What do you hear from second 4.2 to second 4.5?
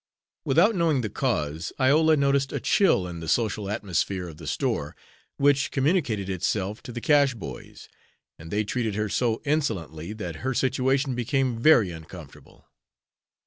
of the